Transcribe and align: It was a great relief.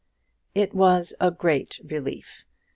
It 0.55 0.73
was 0.73 1.13
a 1.21 1.29
great 1.29 1.79
relief. 1.83 2.43